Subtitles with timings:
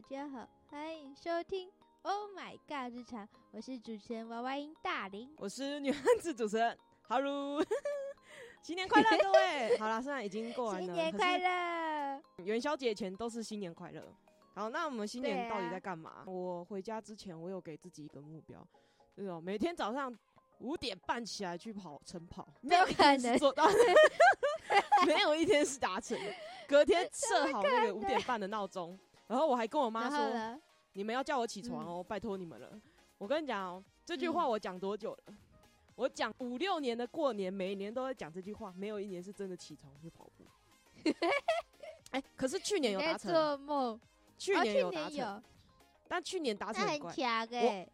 [0.00, 1.68] 大家好，欢迎收听
[2.02, 5.28] Oh My God 日常，我是主持人娃娃音大林。
[5.38, 7.60] 我是女汉子主持人哈喽，
[8.62, 9.76] 新年快乐各位！
[9.80, 12.22] 好啦，现在已经过完了，新年快乐！
[12.44, 14.00] 元宵节前都是新年快乐。
[14.54, 16.22] 好，那我们新年到底在干嘛？
[16.28, 18.64] 我回家之前，我有给自己一个目标，
[19.16, 20.16] 就是哦每天早上
[20.60, 23.66] 五点半起来去跑晨跑，没有一天是做到，
[25.04, 26.32] 没有一天是达成的。
[26.68, 28.96] 隔天设好那个五点半的闹钟，
[29.28, 30.58] 然后我还跟我妈说？
[30.94, 32.68] 你们要叫我起床哦，拜托你们了。
[33.18, 35.34] 我跟你讲哦，这句话我讲多久了？
[35.94, 41.12] 我讲五六年的过年，每一年都在讲这句话，没有一年是真的起床去跑步。
[42.10, 44.00] 哎、可是去年有达成，做梦？
[44.38, 45.42] 去年有达成，
[46.08, 47.12] 但去年达成那很很快。
[47.12, 47.88] 强哎。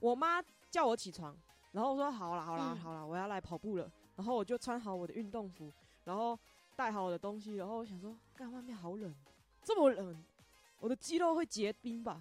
[0.00, 1.36] 我妈叫我起床，
[1.72, 3.90] 然后我说好啦好啦嗯好啦，我要来跑步了。
[4.16, 5.70] 然后我就穿好我的运动服，
[6.04, 6.38] 然后
[6.74, 9.14] 带好我的东西，然后我想说，干外面好冷，
[9.62, 10.24] 这么冷，
[10.80, 12.20] 我的肌肉会结冰吧？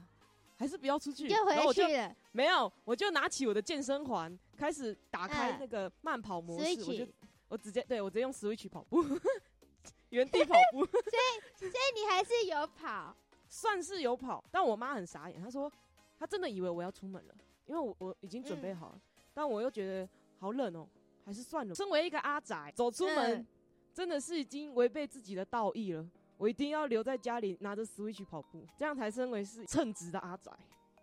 [0.57, 1.27] 还是不要出去？
[1.27, 7.07] 就然后我就回去了，没有，我就拿起我的健身环，开始打开嗯那个慢跑模式，我就
[7.47, 9.03] 我直接对我直接用 Switch 跑步，
[10.09, 13.15] 原地跑步， 所以所以你还是有跑。
[13.51, 15.71] 算是有跑，但我妈很傻眼，她说
[16.19, 17.33] 她真的以为我要出门了，
[17.65, 19.01] 因为我我已经准备好了，
[19.33, 20.87] 但我又觉得好冷哦、
[21.25, 21.73] 还是算了。
[21.73, 23.47] 身为一个阿宅，走出门、嗯
[23.91, 26.07] 真的是已经违背自己的道义了。
[26.39, 30.49] 我一定要留在家里拿着 Switch 跑步，这样才称为是称职的阿宅。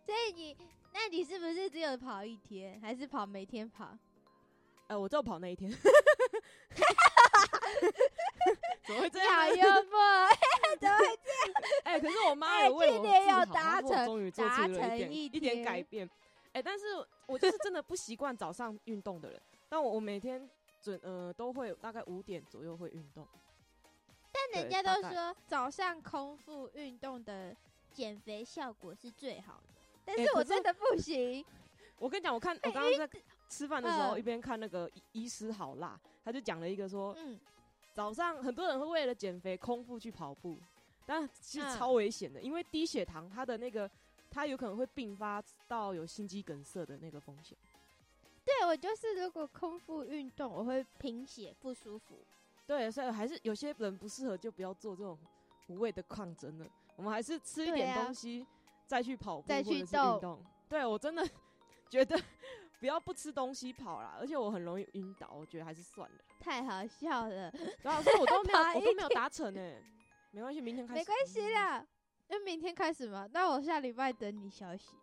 [0.06, 0.56] 所以你，
[0.95, 3.95] 那你是不是只有跑一天，还是跑每天跑？
[4.87, 5.70] 呃，我就跑那一天，
[8.87, 9.42] 怎么会这你样呢？
[9.42, 10.01] 好幽默，
[10.81, 11.05] 怎么会
[11.84, 16.09] 哎、可是我妈哎有为我有达成终于做出达了一点一点改变。
[16.53, 16.87] 哎、但是
[17.27, 20.48] 我就是真的不习惯早上运动的人，但我我每天
[20.81, 23.29] 准呃都会大概五点左右会运动。
[24.52, 27.55] 但人家都说早上空腹运动的
[27.92, 29.73] 减肥效果是最好的，
[30.05, 31.45] 但是我真的不行。
[31.98, 33.08] 我跟你讲，我看我刚刚在
[33.48, 37.39] 吃饭的时候，嗯一边看那个医医师好辣，他就讲了一个说，嗯，
[37.95, 40.58] 早上很多人会为了减肥空腹去跑步，
[41.07, 43.90] 但其实嗯超危险的，因为低血糖它的那个
[44.30, 47.57] 它有可能会并发到有心肌梗塞的那个风险。
[48.45, 52.18] 对我就是如果空腹运动，我会贫血不舒服。
[52.66, 55.18] 对，所以还是有些人不适合，就不要做这种
[55.68, 56.66] 无谓的抗争了。
[56.96, 58.46] 我们还是吃一点东西，
[58.86, 60.44] 再去跑步再去动运动。
[60.68, 61.27] 对我真的
[61.88, 62.20] 觉得
[62.80, 66.16] 不要不吃东西跑啦，而且我很容易晕倒，我觉得还是算了。
[66.40, 69.60] 太好笑了， 然后所以我都没有， 我都没有达成呢、
[70.33, 70.98] 没关系，明天开始。
[70.98, 71.50] 没关系。
[71.52, 71.86] 啦。
[72.28, 74.96] 那明天开始嘛，那我下礼拜等你消息。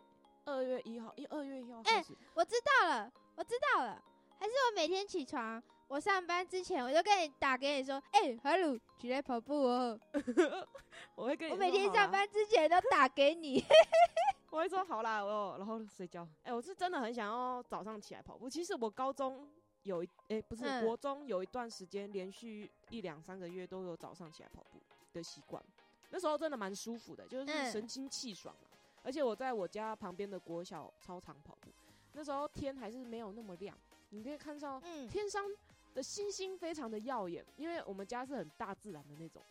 [0.45, 2.13] 二月一号，一二月一号哎开始。
[2.33, 4.03] 我知道了，我知道了。
[4.37, 5.63] 还是我每天起床，
[5.93, 9.99] 我上班之前我就跟你打给你说，哎、哈鲁起来跑步哦。
[11.13, 13.63] 我会跟你我每天上班之前都打给你。
[14.49, 16.27] 我会说好啦，我然后睡觉。
[16.41, 18.49] 哎、我是真的很想要早上起来跑步。
[18.49, 19.47] 其实我高中
[19.83, 24.79] 有一，哎、不是、嗯国中有一段时间，连续一两三个月都有早上起来跑步
[25.13, 25.63] 的习惯。
[26.09, 28.67] 那时候真的蛮舒服的，就是嗯神清气爽嘛。
[29.03, 31.69] 而且我在我家旁边的国小操场跑步，
[32.13, 33.77] 那时候天还是没有那么亮，
[34.09, 35.45] 你可以看到嗯，天上
[35.93, 39.41] 的星星非常的耀眼，因为我们家是很大自然的那种，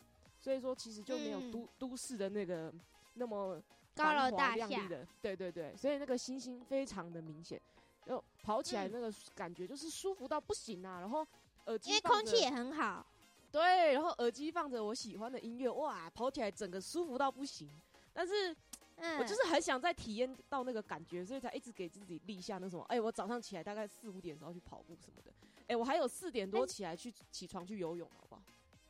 [0.40, 2.72] 所以说其实就没有嗯都、都市的那个
[3.14, 3.62] 那么
[3.94, 7.60] 高楼大厦的，对对对，所以那个星星非常的明显，
[8.06, 11.26] 就跑起来嗯那个感觉就是舒服到不行啊，然后
[11.66, 13.06] 耳机因为空气也很好。
[13.50, 17.68] 对，然后耳机放着我喜欢的音乐，哇，跑起来整个舒服到不行。
[18.14, 18.56] 但是
[18.96, 25.30] 嗯，我就是很想再体验到那个感觉，所以才一直给自己立下那什么，哎、我早上起来大概四五点的时候去跑步什么的，
[25.72, 28.42] 哎、我还有四点多哎起来去起床去游泳，好不好？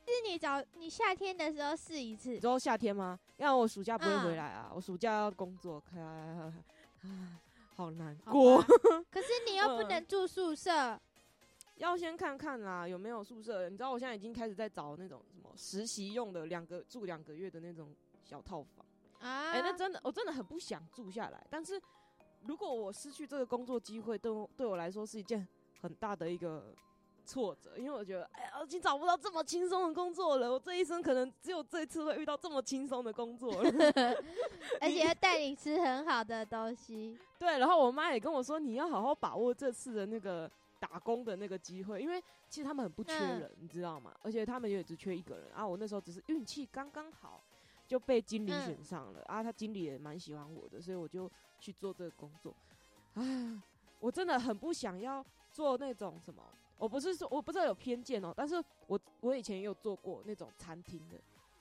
[0.05, 2.47] 是你早你夏天的时候试一次你知。
[2.47, 3.19] 道夏天吗？
[3.37, 6.53] 因为我暑假不会嗯回来啊，我暑假要工作，看啊，
[7.77, 8.61] 好难好过。
[9.11, 11.01] 可是你又不嗯能住宿舍，
[11.77, 13.69] 要先看看啦，有没有宿舍。
[13.69, 17.95] 你知道我现在已经开始在找那种什么实习用的，两个住两个月的那种
[18.25, 18.85] 小套房。
[19.21, 21.47] 啊，哎、那真的，我真的很不想住下来。
[21.49, 21.81] 但是
[22.43, 25.47] 如果我失去这个工作机会，对我对我来说是一件
[25.83, 26.73] 很大的一个
[27.27, 30.51] 挫折，因为我觉得，哎呀，我已经找不到这么轻松的工作了。
[30.53, 33.71] 我这一生可能只有这一次会遇到这么轻松的工作了。
[34.81, 37.19] 而且要带你吃很好的东西。
[37.39, 40.49] 对，然后我妈也跟我说，你要好好把握这次的那个
[40.79, 44.15] 打工的那个机会，因为其实他们很不缺嗯人，你知道吗？
[44.23, 45.67] 而且他们也只缺一个人啊。
[45.67, 47.43] 我那时候只是运气刚刚好，
[47.87, 49.43] 就被经理嗯选上了、啊。
[49.43, 52.55] 他经理也蛮喜欢我的，所以我就去做这个工作。
[53.15, 53.63] 啊，
[54.01, 56.43] 我真的很不想要做那种什么。
[56.79, 58.57] 我不是说我不知道有偏见哦，但是
[58.89, 61.15] 我我以前也有做过那种餐厅的，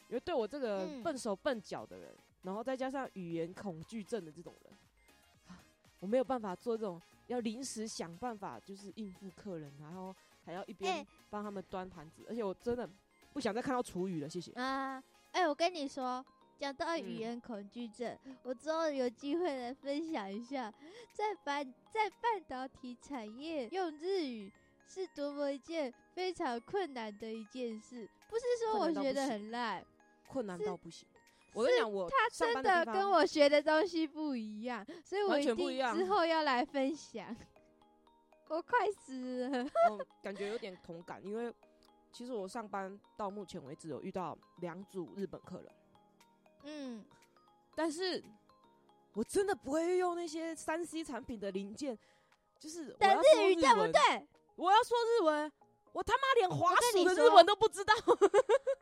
[0.07, 2.11] 因为对我这个嗯笨手笨脚的人，
[2.41, 4.73] 然后再加上语言恐惧症的这种人，
[5.99, 12.89] 我没有办法做这种要临时想办法就是应付客人，然后还要一边帮他们端盘子，而且我真的
[13.31, 14.51] 不想再看到厨余了，谢谢。
[14.53, 15.03] 啊，
[15.33, 16.25] 哎，我跟你说，
[16.61, 20.71] 讲到语言恐惧症，我之后有机会来分享一下，
[21.11, 24.53] 在半在半导体产业用日语
[24.85, 29.83] 是多么一件非常困难的一件事，不是说我学的很烂，
[30.27, 31.07] 困难到不行。
[31.55, 37.35] 我跟你讲，我他真的跟我学的东西不一样，所以我一定之后要来分享。
[38.49, 41.51] 我快死了，我 感觉有点同感，因为
[42.11, 45.71] 其实我上班到目前为止有遇到两组日本客人，
[46.63, 47.03] 嗯，
[47.75, 48.23] 但是
[49.13, 51.97] 我真的不会用那些三 C 产品的零件，
[52.59, 54.27] 就是我要日语对不对？
[54.55, 55.51] 我要说日文，
[55.93, 57.93] 我他妈连滑鼠的日文都不知道，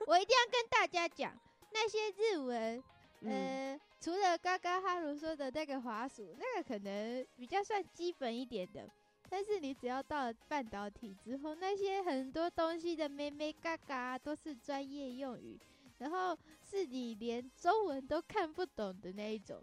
[0.08, 1.34] 我一定要跟大家讲。
[1.72, 2.84] 那些日文，
[3.24, 8.90] 呃，除了刚刚哈鲁说的那个滑鼠，那个可能比较算基本一点的。
[9.30, 15.60] 但是你只要到了半导体之后，那些很多东西的咩咩嘎嘎都是专业用语，
[16.00, 16.38] 然后
[16.70, 19.62] 是你连中文都看不懂的那一种。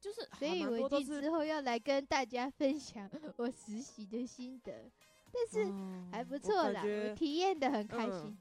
[0.00, 4.88] 就是，所以我一定之后要来跟大家分享 我实习的心得。
[5.30, 5.70] 但是
[6.12, 8.38] 还不错啦，我体验的很开心。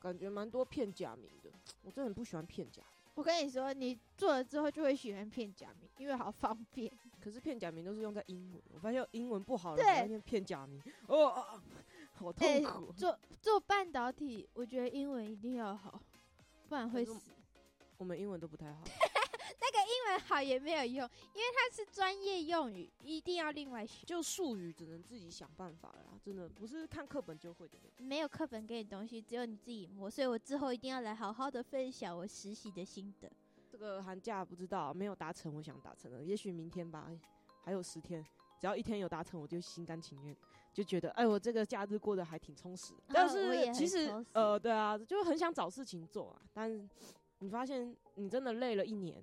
[0.00, 1.50] 感觉蛮多骗假名的。
[1.82, 2.88] 我真的很不喜欢骗假名。
[3.14, 6.90] 我跟你说，你做了之后就会喜欢骗假名，因为好方便。
[7.20, 11.60] 可是骗假名都是用在英文，我发现英文不好了，还念片假名，哦，
[12.14, 12.92] 好痛苦。
[12.92, 16.00] 做做半导体，我觉得英文一定要好，
[16.72, 17.20] 不然会死。
[17.98, 18.80] 我们英文都不太好。
[19.60, 24.06] 那个英文好也没有用，因为它是专业用语，一定要另外学。
[24.06, 27.76] 就术语只能自己想办法了，真的不是看课本就会的。
[27.98, 30.10] 没有课本给你东西，只有你自己摸。
[30.10, 33.30] 所以我之后一定要来好好的分享我实习的心得。
[33.70, 37.10] 这个寒假不知道没有达成我想达成的，也许明天吧，
[37.62, 38.24] 还有十天，
[38.62, 40.36] 只要一天有达成，我就心甘情愿，
[40.72, 42.94] 就觉得哎，我这个假日过得还挺充实。
[43.08, 46.88] 但是其实呃，对啊，就很想找事情做啊，但
[47.40, 49.20] 你发现你真的累了一年。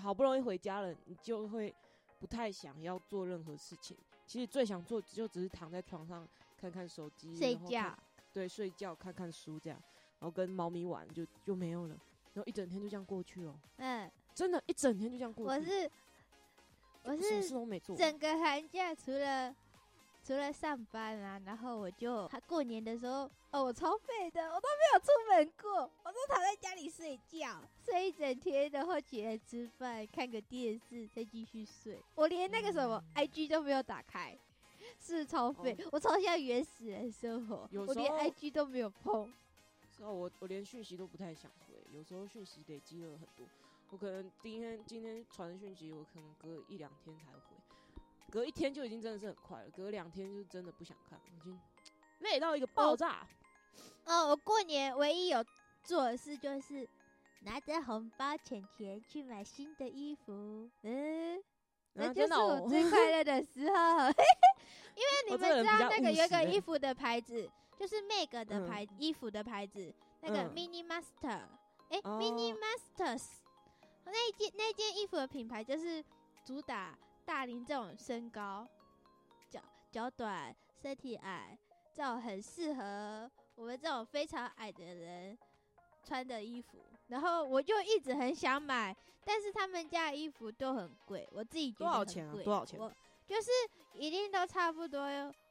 [0.00, 1.72] 好不容易回家了，你就会
[2.18, 3.96] 不太想要做任何事情。
[4.26, 7.96] 其实最想做就只是躺在床上看看手机，睡觉。
[8.32, 9.80] 对，睡觉看看书这样，
[10.18, 11.96] 然后跟猫咪玩就就没有了。
[12.34, 13.56] 然后一整天就这样过去了。
[13.76, 15.64] 嗯，真的，一整天就这样过去。
[15.64, 15.90] 我是
[17.08, 19.54] 我是什么事都没做，整个寒假除了。
[20.24, 31.98] 除了上班啊，然后我就他过年的时候，哦，我超废的，我都没有出门过，我都躺在家里睡觉，睡一整天，然后起来吃饭，看个电视，再继续睡。
[32.14, 34.36] 我连那个什么 IG 都没有打开，
[35.00, 39.32] 是超废，我超像原始人生活，我连 IG 都没有碰。
[39.96, 43.46] 是啊，我我连讯息都不太想回，有时候讯息累积了很多，
[43.90, 47.56] 我可能今天今天传的讯息，我可能隔一两天才回。
[48.30, 51.58] 隔一天就已经真的是很快了，隔两天就真的不想看，已经
[52.20, 53.26] 累到一个爆炸。
[54.04, 55.42] 哦，我过年唯一有
[55.82, 56.86] 做的事就是
[57.44, 61.42] 拿着红包钱钱去买新的衣服，嗯，
[61.94, 64.08] 那就是我最快乐的时候。
[64.98, 67.48] 因为你们知道那个有一个衣服的牌子，
[67.78, 71.42] 就是 Meg 的牌衣服的牌子，那个 Mini Master，
[71.88, 73.24] 哎，Mini Masters，
[74.10, 76.04] 那件那件衣服的品牌就是
[76.44, 76.98] 主打。
[77.26, 78.66] 大龄这种身高，
[79.50, 79.60] 脚
[79.90, 81.58] 脚短、身体矮，
[81.92, 85.36] 这种很适合我们这种非常矮的人
[86.02, 86.78] 穿的衣服。
[87.08, 88.96] 然后我就一直很想买，
[89.26, 92.34] 但是他们家的衣服都很贵，我自己觉得多少钱啊？
[92.42, 92.80] 多少钱？
[92.80, 92.90] 我
[93.26, 93.50] 就是
[93.92, 95.06] 一定都差不多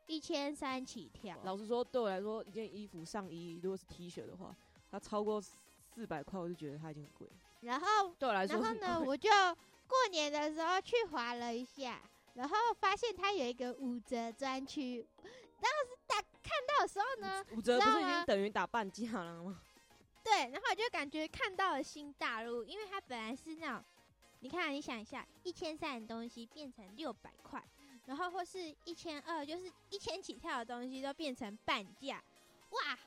[0.07, 1.37] 一千三起跳。
[1.43, 4.55] 老实说，对我来说，一件衣服上衣如果是 T 恤的话，
[4.89, 7.29] 它超过四百块，我就觉得它已经很贵。
[7.61, 9.29] 然后对我来说，然后呢，我就。
[9.87, 12.01] 过年的时候去划了一下，
[12.33, 15.07] 然后发现它有一个五折专区。
[15.61, 19.61] 当时打看到的时候呢，五折不是已经等于打半价了吗？
[20.21, 23.85] 对，然后我就感觉看到了新大陆，因为它本来是那种，
[24.41, 27.63] 你看，你想一下，一千三的东西变成六百块，
[28.07, 32.21] 然后或是一千二，就是一千起跳的东西都变成半价，
[32.71, 32.99] 哇，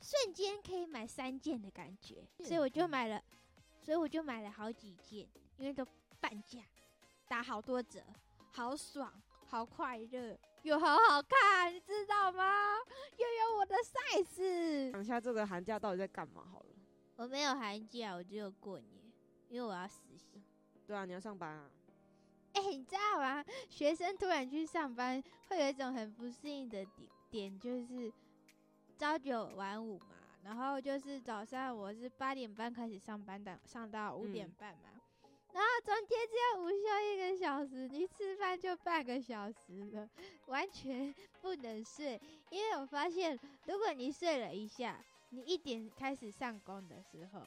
[0.00, 3.20] 瞬间可以买三件的感觉，所以我就买了，
[3.84, 5.86] 所以我就买了好几件，因为都。
[6.20, 6.58] 半价，
[7.28, 8.00] 打好多折，
[8.50, 9.12] 好爽，
[9.46, 12.78] 好快乐，又好好看，你知道吗？
[13.18, 14.90] 又有我的 size。
[14.90, 16.66] 讲一下这个寒假到底在干嘛好了。
[17.16, 19.04] 我没有寒假，我只有过年，
[19.50, 20.42] 因为我要实习。
[20.86, 21.70] 对啊，你要上班啊。
[22.54, 23.44] 哎，你知道吗？
[23.68, 28.10] 学生突然去上班，会有一种很不适应的点点，就是
[28.96, 30.06] 朝九晚五嘛。
[30.44, 34.90] 然后就是早上我是八点半开始上班的，上到五点半嘛。
[35.52, 40.08] 然后中间只要午休一个小时，你吃饭就半个小时了，
[40.46, 42.20] 完全不能睡。
[42.50, 47.40] 因为我发现，如果你睡了一下，你一点开始上工的时候，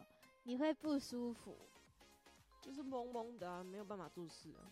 [0.44, 1.56] 你会不舒服，
[2.62, 4.72] 就是懵懵的，没有办法做事啊。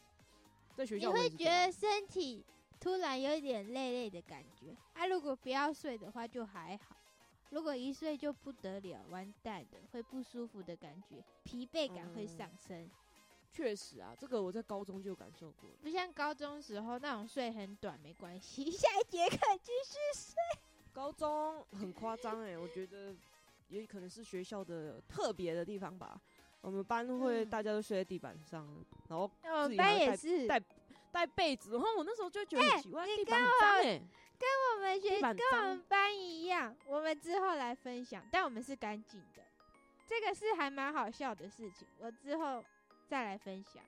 [0.75, 2.44] 在学校，你会觉得身体
[2.79, 4.75] 突然有一点累累的感觉。
[4.94, 6.96] 啊，如果不要睡的话就还好，
[7.55, 12.91] 如果一睡就不得了，完蛋的，会不舒服的感觉，疲惫感会上升。
[13.50, 15.69] 确实啊，这个我在高中就感受过。
[15.81, 20.35] 不像高中时候那种睡很短没关系， 下一节课继续睡。
[20.91, 23.15] 高中很夸张哎，我觉得
[23.69, 26.19] 也可能是学校的特别的地方吧。
[26.59, 28.67] 我们班会大家都睡在地板上，
[29.07, 30.62] 然后我们班也是带
[31.09, 31.71] 带被子。
[31.71, 34.01] 然后我那时候就觉得很奇怪，地板脏哎，
[34.39, 36.75] 跟我们学跟我们班一样。
[36.88, 39.44] 我们之后来分享，但我们是干净的，
[40.08, 41.88] 这个是还蛮好笑的事情。
[42.00, 42.63] 我之后。
[43.08, 43.84] 再来分享，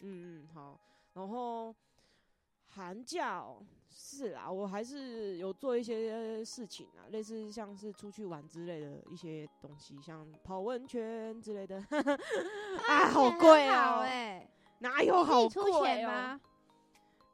[0.00, 0.78] 嗯嗯好，
[1.14, 1.74] 然后
[2.68, 3.56] 寒假哦，
[3.88, 11.82] 是啦，我还是有做一些事情啊，类似像是出去玩之类的一些东西，像泡温泉之类的，
[12.86, 14.46] 啊，好贵啊，哎，
[14.80, 16.38] 哪有好贵吗？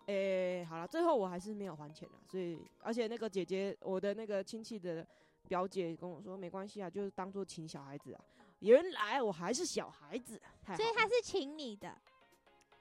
[0.06, 5.06] 哎，好了，最后我还是没有还钱啦，所以而且那个姐姐，我的那个亲戚的
[5.48, 8.20] 表姐跟我说，没关系啊，就是当做请小孩子啊。
[8.60, 11.92] 原来我还是小孩子，所以他是请你的，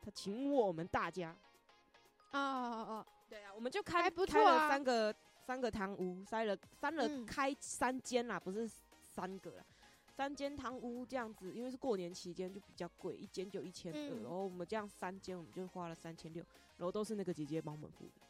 [0.02, 1.36] 他请我们大家。
[2.32, 5.16] 哦哦哦，对啊，我们就开开了三个
[5.46, 8.70] 三个堂屋，塞了三了开三间啦，不是
[9.08, 9.64] 三个，
[10.16, 16.42] 三间汤屋这样子，因为是过年期间就比较贵，一间就一千二，然后我们这样三间，我们就花了三千六，
[16.78, 18.22] 然后都是那个姐姐帮我们付的。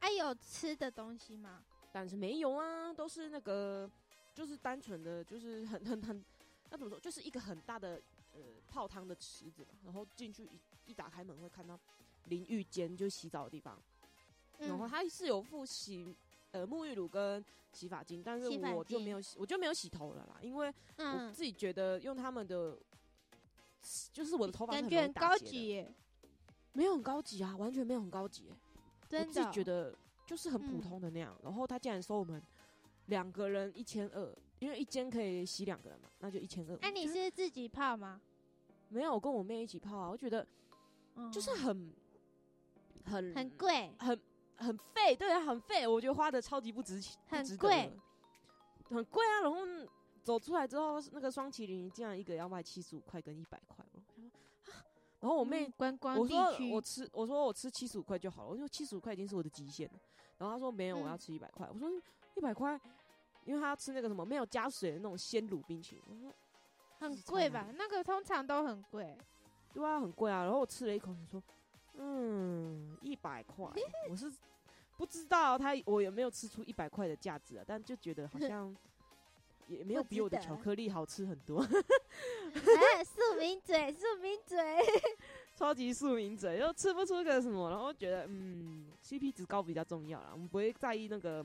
[0.00, 1.62] 哎，有吃的东西吗？
[1.92, 3.90] 但是没有啊，都是那个，
[4.34, 6.24] 就是单纯的，就是很很很。
[6.70, 6.98] 那怎么说？
[6.98, 8.00] 就是一个很大的
[8.32, 11.78] 呃泡汤的池子嘛，然后进去一一打开门会看到
[12.24, 13.78] 淋浴间，就洗澡的地方。
[14.58, 16.16] 然后它是有附洗
[16.56, 22.78] 呃沐浴乳跟洗发精，但是我就没有洗，我就没有洗头了啦，因为我自己觉得用他们的，
[24.12, 25.86] 就是我的头发感觉很高级，
[26.72, 28.50] 没有很高级啊，完全没有很高级，
[29.10, 29.94] 我自己觉得
[30.26, 31.36] 就是很普通的那样。
[31.42, 32.42] 然后他竟然收我们
[33.06, 34.34] 两个人一千二。
[34.58, 36.78] 因为一间可以洗两个人嘛，那就一千二。
[36.80, 38.18] 那你是自己泡吗？
[38.88, 40.08] 没有，我跟我妹一起泡啊。
[40.08, 40.46] 我觉得
[41.30, 41.92] 就是很
[43.04, 44.18] 很很贵，很
[44.58, 45.86] 很费，对啊，很费。
[45.86, 47.92] 我觉得花的超级不值钱，很贵，
[48.84, 49.40] 很贵啊。
[49.42, 49.58] 然后
[50.22, 53.84] 走出来之后，那个双麒麟竟然一个要卖七十五块跟一百块，
[55.20, 56.38] 然后我妹观光我说
[56.72, 59.98] 我吃，我说我吃七十五块就好了，我说七十五块已经是我的极限了。
[60.38, 61.68] 然后她说没有，我要吃一百块。
[61.72, 61.88] 我说
[62.34, 62.80] 一百块。
[63.44, 66.34] 因为他要吃那个什么没有加水的那种鲜乳冰淇淋，我说
[66.98, 67.68] 很贵吧？
[67.78, 69.16] 那个通常都很贵，
[69.72, 70.42] 对啊，很贵啊。
[70.42, 71.40] 然后我吃了一口，你说
[71.96, 73.70] ：“嗯，一百块。”
[74.08, 74.32] 我是
[74.96, 78.74] 不知道他我有没有吃出一百块的价值啊，但就觉得好像
[79.68, 81.62] 也没有比我的巧克力好吃很多。
[83.04, 84.58] 素名嘴，素名嘴，
[85.54, 91.44] 超级素名嘴，又吃不出个什么，然后觉得嗯，CP 值高比较重要啦，我们不会在意那个。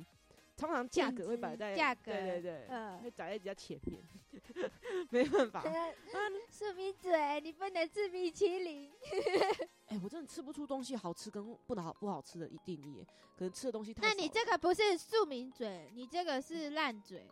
[0.58, 4.02] 通常价格会摆在价格，对对对，会摆在比较前面，
[5.10, 5.64] 没办法。
[6.50, 8.92] 素米嘴，你不能吃米其林。
[9.88, 13.04] 哎，我真的吃不出东西好吃跟不好不好吃的一定义，
[13.36, 14.08] 可能吃的东西太……
[14.08, 17.28] 那你这个不是素米嘴，你这个是烂嘴，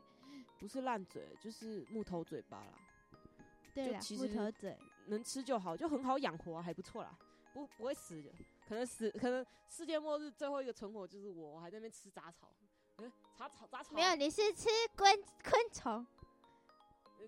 [0.57, 2.73] 不是烂嘴，就是木头嘴巴啦。
[3.73, 7.15] 对啊，木头嘴能吃就好，就很好养活，还不错啦，
[7.53, 8.31] 不不会死的。
[8.67, 12.49] 可能死，可能世界末日最后一个存活就是我，我还在那边吃杂草。
[13.37, 16.05] 杂草杂草没有，你是吃昆昆虫，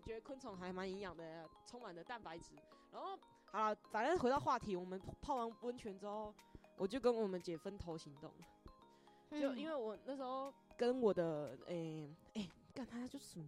[0.04, 2.56] 觉得昆虫还蛮营养的，充满了蛋白质。
[2.92, 3.18] 然后
[3.52, 6.34] 好了，反正回到话题，我们泡完温泉之后，
[6.78, 8.34] 我就跟我们姐分头行动。
[9.30, 13.40] 就因为我那时候跟我的诶诶，干他就是，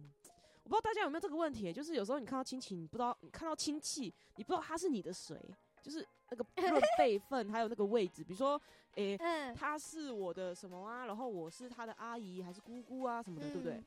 [0.62, 5.38] 我不知道大家有没有这个问题，就是有时候你看到亲戚，你不知道你看到亲戚，你不知道他是你的谁，
[5.82, 8.60] 就是那个论辈分还有那个位置，比如说。
[8.96, 9.18] 诶，
[9.56, 11.04] 他是我的什么啊？
[11.04, 13.20] 然后我是他的阿姨还是姑姑啊？
[13.20, 13.82] 什么的，对不对？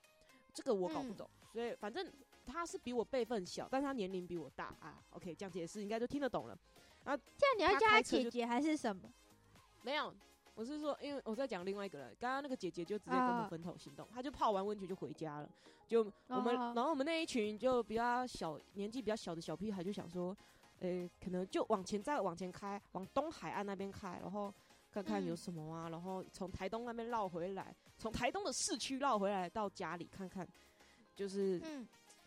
[0.53, 1.25] 这个我搞不懂。
[1.49, 2.11] 所以反正
[2.45, 5.01] 他是比我辈分小，但他年龄比我大啊。
[5.11, 6.59] OK，这样解释应该就听得懂了。
[7.05, 9.09] 啊，这样你要叫他姐姐还是什么？
[9.81, 10.13] 没有，
[10.55, 12.13] 我是说，因为我在讲另外一个人。
[12.19, 15.49] 刚刚那个姐姐就直接跟我们分头行动，她就泡完温泉就回家了。
[15.87, 20.35] 就我们，然后我们那一群就比较小年纪比较小的小屁孩就想说，
[20.79, 24.53] 诶，可能就往前再往前开，往东海岸那边开，然后。
[24.89, 30.47] 看看有什么啊，然后从台东那边绕回来，从台东的市区绕回来到家里看看，
[31.13, 31.61] 就是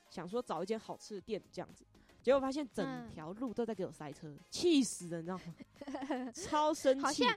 [0.09, 1.85] 想说找一间好吃的店这样子，
[2.23, 6.31] 结果发现整条路都在给我塞车，气死了，你知道吗？
[6.33, 7.03] 超生气。
[7.03, 7.29] 好像，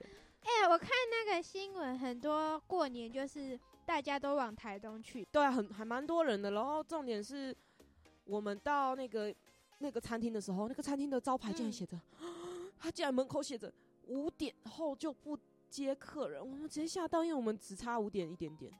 [0.42, 6.52] 哎，我看那个新闻，很多过年就是大家都往台东去，对啊，很还蛮多人的。
[6.52, 7.56] 然后重点是
[8.26, 9.34] 我们到那个
[9.84, 12.00] 那个餐厅的时候，那个餐厅的招牌竟然写着，
[12.80, 13.72] 他竟然门口写着
[14.08, 15.38] 五点后就不
[15.70, 18.72] 接客人，我们直接吓到，因为我们只差五点一点点。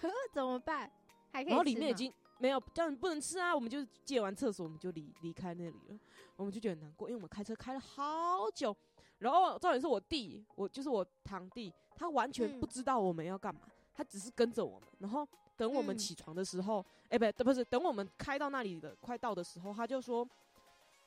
[0.00, 0.90] 呵 怎么办？
[1.30, 3.54] 还可以然后里面已经没有，这样不能吃啊！
[3.54, 5.98] 我们就借完厕所，我们就离离开那里了。
[6.36, 8.74] 我们就觉得很难过，因为我们开车开了好久。
[9.18, 13.60] 然后重点是我弟，我就是我堂弟，他完全不知道我们要干嘛，
[13.94, 14.88] 他只是跟着我们。
[14.98, 20.28] 然后等我们起床的时候，哎，不，不是，等我们开到那里的快到的时候，他就说：“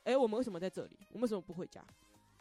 [0.04, 0.98] 哎，我们为什么在这里？
[1.10, 1.84] 我们为什么不回家？”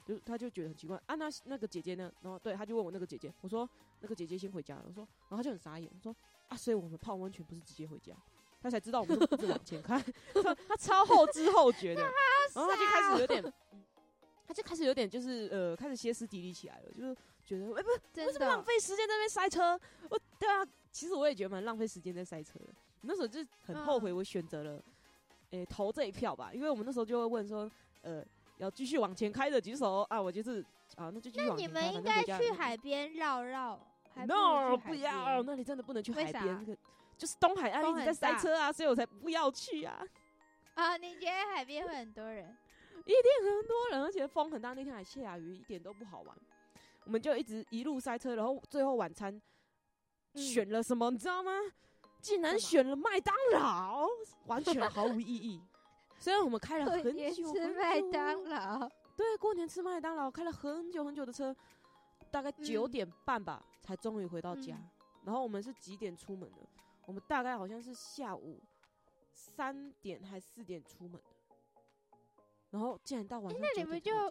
[0.07, 1.15] 就他就觉得很奇怪啊。
[1.15, 2.11] 那那个姐姐呢？
[2.23, 3.69] 然后对，他就问我那个姐姐，我说
[4.01, 6.15] ：“那个姐姐先回家了。”我说，然后他就很傻眼，说。
[6.49, 8.15] 啊，所以我们泡温泉不是直接回家，
[8.63, 10.03] 他才知道我们是往前看，
[10.67, 12.01] 他超后知后觉的，
[12.55, 13.53] 然后他就开始有点，
[14.47, 17.15] 他就开始有点就是呃，开始歇斯底里起来了，就是
[17.49, 19.81] 觉得哎，不是，为什么浪费时间在那边塞车？
[20.11, 20.63] 我对啊，
[20.93, 22.67] 其实我也觉得蛮浪费时间在塞车的。
[23.01, 24.83] 那时候就很后悔，我选择了
[25.51, 27.71] 诶投这一票吧，因为我们那时候就会问说，
[28.03, 28.23] 呃，
[28.59, 30.61] 要继续往前开的举手啊，我就是
[30.97, 31.73] 啊，那就继续往前开。
[31.73, 33.81] 那你们应该去海边绕绕。
[34.27, 36.77] no，不要，那里真的不能去海边，
[37.17, 40.05] 就是东海岸一直在塞车啊，所以我才不要去啊。
[40.75, 42.55] 啊，你觉得海边会很多人？
[43.07, 46.37] 一定很多人，而且风很大，那天还下雨，一点都不好玩。
[47.09, 49.41] 我们就一直一路塞车，然后最后晚餐
[50.35, 51.53] 选了什么，你知道吗？
[52.21, 54.07] 竟然选了麦当劳，
[54.45, 55.59] 完全毫无意义。
[56.21, 58.87] 虽然我们开了很久，吃麦当劳，
[59.17, 61.57] 对，过年吃麦当劳，开了很久很久的车。
[62.31, 64.79] 大概九点半吧，才终于回到家。
[65.25, 66.59] 然后我们是几点出门的？
[67.07, 68.61] 我们大概好像是下午
[69.33, 71.31] 三点还四点出门的。
[72.69, 74.31] 然后竟然到晚上那你们就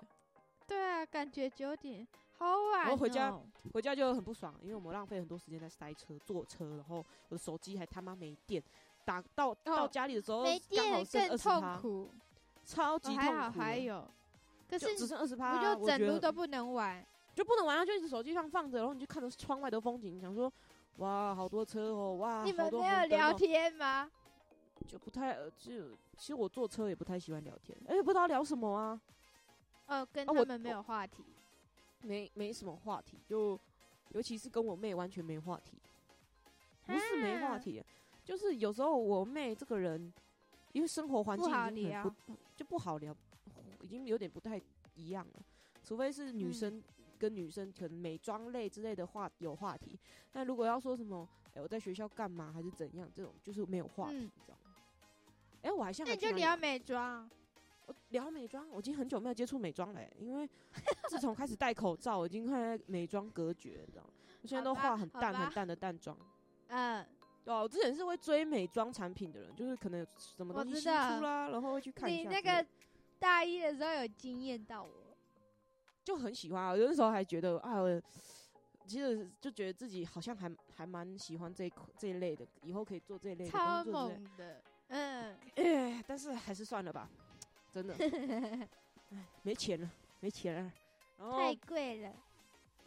[0.68, 2.82] 对啊，感觉九点好晚。
[2.82, 3.34] 然后回家
[3.74, 8.64] 回家就很不爽，因为我们浪费很多时间在塞车、坐车，然后我的手机还他妈没电。
[9.06, 10.44] 打到到家里的时候，
[10.76, 11.80] 刚好剩二十趴，
[12.66, 13.60] 超级痛苦。
[13.60, 14.06] 还有，
[14.70, 17.06] 可是只剩二十趴，我就整路都不能玩？
[17.34, 17.86] 就不能玩啊！
[17.86, 20.52] 就一直手机上放着，然后你就看着窗外的风景，想说，
[20.98, 24.10] 哇，好多车哦，哇，你们没有聊天吗？
[24.88, 29.00] 就不太，就其实我坐车也不太喜欢聊天，而且，不知道聊什么啊。
[29.86, 31.24] 呃，跟他们没有话题，
[32.02, 33.60] 没没什么话题，就
[34.10, 35.78] 尤其是跟我妹完全没话题，
[36.86, 37.84] 不是没话题，
[38.24, 40.14] 就是有时候我妹这个人，
[40.74, 43.16] 因为生活环境已经很不就不好聊，
[43.82, 44.62] 已经有点不太
[44.96, 45.44] 一样了，
[45.84, 46.84] 除非是女生。
[47.20, 49.98] 跟女生可能美妆类之类的话有话题，
[50.32, 54.76] 但如果要说什么，哎，我在学校干嘛还是怎样，这种就是没有话题，你知道吗？
[55.64, 57.28] 哎，我还像那你就聊美妆，
[57.88, 60.48] 我聊美妆，我已经很久没有接触美妆了，因为
[61.10, 64.10] 自从开始戴口罩，我已经快美妆隔绝，你知道吗？
[64.42, 66.16] 我现在都化很淡很淡的淡妆。
[66.68, 67.02] 嗯，
[67.46, 70.90] 哦，我之前是会追美妆产品的人，就是可能有什么东西新出
[71.24, 72.30] 啦，然后会去看一下。
[72.30, 72.66] 你那个
[73.18, 74.92] 大一的时候有惊艳到我。
[76.04, 77.82] 就很喜欢啊，有的时候还觉得啊，
[78.86, 83.94] 其实就觉得自己好像还还蛮喜欢这一这一类的，以后可以做这一类的工作。
[83.94, 87.10] 超猛的，嗯，哎，但是还是算了吧，
[87.84, 87.94] 真的，
[89.12, 90.74] 哎，没钱了，没钱了，
[91.18, 92.14] 然后太贵了。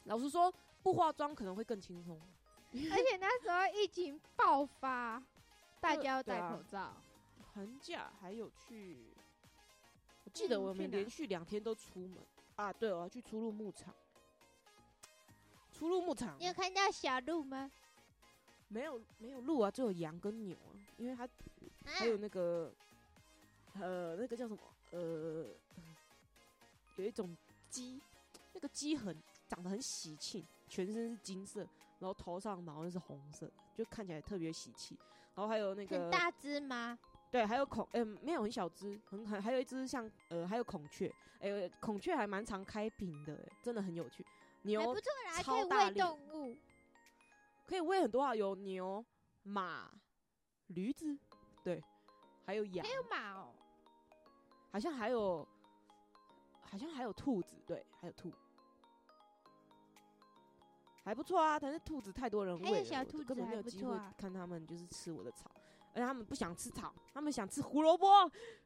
[0.04, 2.20] 老实说，不化妆可能会更轻松，
[2.72, 5.22] 而且那时候疫情爆发，
[5.80, 6.94] 大家要戴口罩。
[7.52, 8.96] 寒假还有去，
[10.24, 12.18] 我记得我们连续两天都出门。
[12.56, 13.94] 啊，对，我要去出入牧场。
[15.72, 17.70] 出入牧场，你有看到小鹿吗？
[18.68, 20.76] 没有，没有鹿啊，只有羊跟牛啊。
[20.96, 21.28] 因为它
[21.84, 22.72] 还有那个，
[23.80, 24.62] 呃，那个叫什么？
[24.90, 25.46] 呃，
[26.96, 27.36] 有一种
[27.68, 28.00] 鸡，
[28.52, 29.16] 那个鸡很
[29.48, 31.60] 长得很喜庆，全身是金色，
[31.98, 34.96] 然后头上毛又是红色，就看起来特别喜气。
[35.34, 36.98] 然后还有那个很大只吗？
[37.30, 44.26] 对，还有孔，嗯，没有很小只，很很，还有一只像，呃，还有孔雀，哎，孔雀还蛮常开屏的，真的很有趣。
[44.62, 46.56] 牛不错啦，可以喂动物，
[47.64, 49.02] 可以喂很多啊，有牛、
[49.44, 49.88] 马、
[50.66, 51.16] 驴子，
[51.62, 51.82] 对，
[52.44, 53.54] 还有羊，还有马哦，
[54.70, 55.46] 好像还有，
[56.62, 58.32] 好像还有兔子，对，还有兔，
[61.04, 61.58] 还不错啊。
[61.58, 65.50] 但是兔子太多人喂了，根本没有机会看他们就是吃我的草。
[65.92, 68.06] 而且他们不想吃草，他们想吃胡萝卜。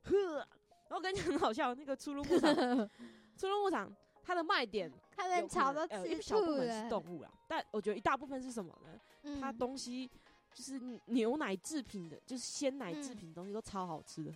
[0.03, 0.47] 呵，
[0.91, 2.55] 我跟你讲很好笑，那个出入牧场，
[3.39, 3.91] 出入牧场
[4.23, 9.41] 它的卖点， 它的草都吃一小部分是动物啊，但我觉得一大部分是什么呢？
[9.41, 10.07] 它东西
[10.53, 14.31] 就是牛奶制品的，就是鲜奶制品东西都超好吃的。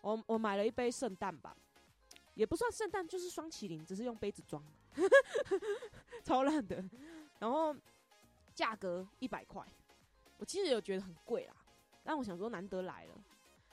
[0.00, 1.56] 我我买了一杯圣诞吧，
[2.34, 4.62] 也不算圣诞，就是双麒麟，只是用杯子装，
[6.24, 6.84] 超烂的。
[7.38, 7.74] 然后
[8.54, 9.62] 价格一百块，
[10.38, 11.54] 我其实有觉得很贵啦，
[12.02, 13.14] 但我想说难得来了，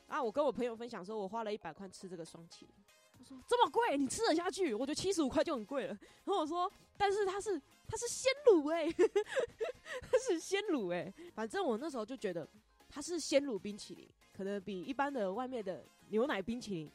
[0.07, 2.69] 啊，我跟我朋友分享说，我花了一百块吃这个双麒麟，
[3.17, 4.73] 他说这么贵，你吃得下去？
[4.73, 5.97] 我觉得七十五块就很贵了。
[6.25, 12.47] 然后我说，但是它是它是鲜乳哎，它是鲜乳 哎，反正我那时候就觉得
[12.95, 16.89] 它是鲜乳冰淇淋，可能比一般的外面的牛奶冰淇淋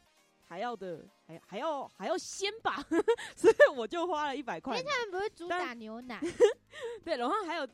[0.49, 2.83] 还要的还还要还要鲜吧，
[3.37, 4.79] 所以我就花了一百块。
[4.79, 6.19] 因为他们不会主打牛奶，
[7.05, 7.69] 对，然后还有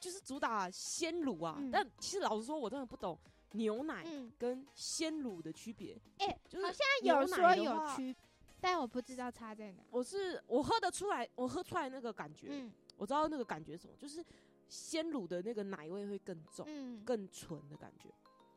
[0.00, 1.62] 就是主打鲜乳啊。
[1.70, 3.18] 但其实老实说，我真的不懂
[3.52, 4.02] 牛奶
[4.38, 5.94] 跟鲜乳的区别。
[6.20, 8.16] 哎，好像有说有区，
[8.62, 9.82] 但我不知道差在哪。
[9.90, 14.24] 我是我喝得出来，我喝出来那个感觉，嗯，我知道那个感觉什么，就是
[14.68, 18.08] 鲜乳的那个奶味会更重，嗯，更纯的感觉。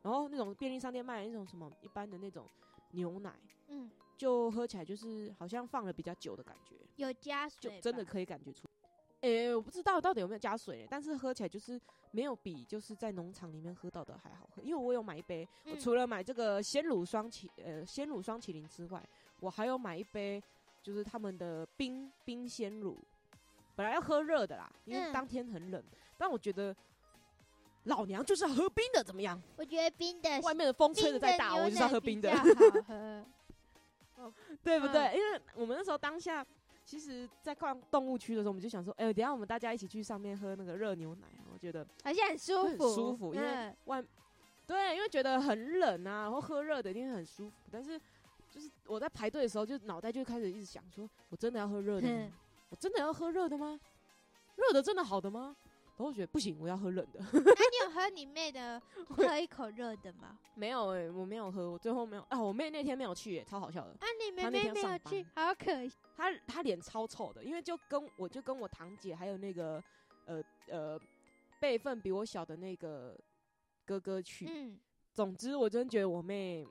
[0.02, 2.50] 然后那种便利商店卖的那种什么一般的那种
[2.91, 3.34] 牛奶，
[3.67, 8.67] 嗯，就喝起来就是好像放了比较久的感觉，有加水，就真的可以感觉出。
[9.21, 14.63] 诶，我不知道到底有没有加水，但是喝起来就是没有比就是在农场里面喝到的还好喝。
[14.63, 19.08] 因为我有买一杯，我除了买这个鲜乳双麒呃鲜乳双麒麟之外，
[19.39, 20.41] 我还有买一杯
[20.82, 22.97] 就是他们的冰冰鲜乳，
[23.76, 25.84] 本来要喝热的啦，因为当天很冷，
[26.18, 26.76] 但我觉得。
[27.86, 29.42] 老娘就是要喝冰的，怎么样？
[29.58, 32.30] 我觉得冰的，外面的风吹的再大，我就是要喝冰的，
[34.62, 35.18] 对不对？
[35.18, 36.46] 因为我们那时候当下，
[36.86, 44.00] 其实，在逛动物区的时候，我们就想说，哎，等下我们大家一起去上面喝那个热牛奶，我觉得而且很舒服，舒服，因为外
[44.68, 47.56] 对，因为觉得很冷啊，然后喝热的一定会很舒服。
[47.72, 48.00] 但是，
[48.48, 52.32] 就是我在排队的时候，就脑袋就开始一直想，说我真的要喝热的吗？
[52.72, 53.80] 我真的要喝热的吗？
[54.56, 55.56] 热的真的好的吗？
[55.98, 57.20] 我觉得不行，我要喝冷的。
[57.32, 60.40] 那你有喝你妹的喝一口热的吗？
[60.56, 62.42] 没有哎，我没有喝，我最后没有啊。
[62.42, 63.92] 我妹那天没有去，超好笑的。
[63.92, 65.96] 啊，你妹妹没有去，好可惜。
[66.18, 69.84] 她她脸超臭的，因为就跟我就跟我堂姐还有那个
[70.26, 71.00] 呃呃
[71.60, 73.16] 辈分比我小的那个
[73.86, 74.48] 哥哥去。
[74.50, 74.80] 嗯。
[75.14, 76.66] 总之，我真觉得我妹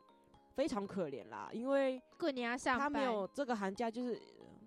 [0.55, 4.21] 非常可怜啦，因为过年要上班，她没有这个寒假就是。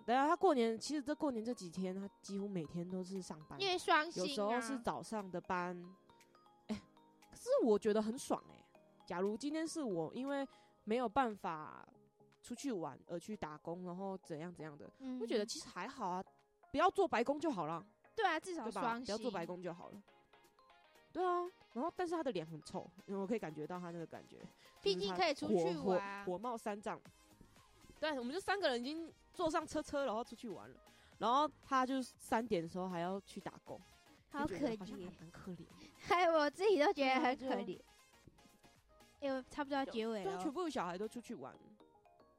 [0.05, 5.75] 对啊，他过年其实这过年这几天，他几乎每天都是上班，因为双薪有时候是早上的班，
[6.67, 6.81] 哎，
[7.31, 8.63] 可是我觉得很爽哎。
[9.05, 10.47] 假如今天是我因为
[10.83, 11.87] 没有办法
[12.41, 14.89] 出去玩而去打工，然后怎样怎样的，
[15.21, 16.23] 我觉得其实还好啊，
[16.71, 17.85] 不要做白工就好了。
[18.15, 20.03] 对啊，至少双不要做白工就好了。
[21.11, 24.37] 对啊，然后但是他的脸很臭，因为我可以感觉到他那个感觉，
[24.81, 26.99] 毕竟可以出去玩，火冒三丈。
[27.99, 30.75] 对，我们就三个人已经坐上车车，然后出去玩了。
[31.17, 33.79] 然后他就三点的时候还要去打工，
[34.29, 35.65] 好可怜，好像蛮可怜。
[35.99, 37.79] 还 有我自己都觉得很可怜。
[39.21, 41.55] 因为差不多要结尾了，全部小孩都出去玩。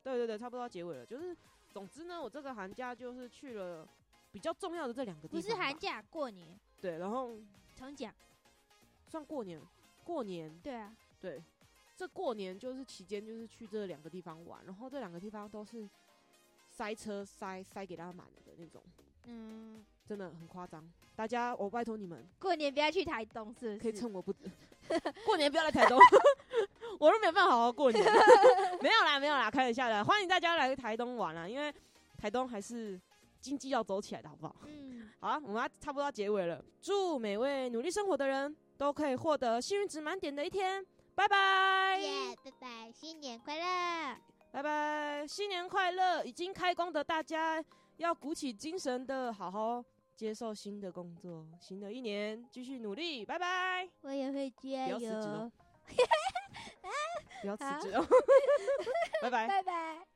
[0.03, 1.07] 对对对，差不多要结尾了。
[1.07, 1.35] 就是，
[1.73, 3.89] 总之呢，我这个寒假就是去了
[4.31, 5.41] 比较重要的这两个地方。
[5.41, 6.59] 不是寒假，过年。
[6.83, 7.39] 对，然后
[7.75, 8.13] 重讲，
[9.07, 9.59] 算过年，
[10.05, 10.55] 过年。
[10.61, 11.43] 对啊，对。
[11.97, 15.89] 这过年就是期间，就是去这两个地方玩，然后这两个地方都是
[16.77, 18.83] 塞车塞塞给他满的那种，
[19.27, 20.85] 嗯，真的很夸张。
[21.15, 24.35] 大家，我拜托你们，过年不要去台东，是可以趁我不，
[25.25, 25.97] 过年不要来台东，
[26.99, 28.05] 我都没办法好好过年。
[28.83, 30.05] 没有啦，没有啦，开玩笑的。
[30.05, 31.73] 欢迎大家来台东玩啦，因为
[32.19, 33.01] 台东还是
[33.41, 34.57] 经济要走起来的，好不好？
[34.67, 36.65] 嗯，好啊，我们要差不多要结尾了。
[36.83, 40.85] 祝每位努力生活的人都可以获得幸运值满点的一天。
[41.15, 41.97] 拜拜！
[42.01, 42.91] 耶，拜拜！
[42.93, 44.34] 新年快乐！
[44.55, 45.27] 拜拜！
[45.27, 46.25] 新年快乐！
[46.25, 47.61] 已经开工的大家
[47.97, 51.45] 要鼓起精神的，好好接受新的工作。
[51.61, 53.89] 新的一年继续努力，拜拜！
[54.03, 54.97] 我也会加油。
[54.97, 55.53] 不要辞职哦！
[57.43, 58.07] 不要辞职哦！
[59.23, 59.49] 拜拜！
[59.49, 60.07] 拜拜！